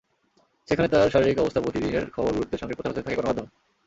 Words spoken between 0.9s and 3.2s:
তাঁর শারীরিক অবস্থার প্রতিদিনের খবর গুরুত্বের সঙ্গে প্রচার হতে থাকে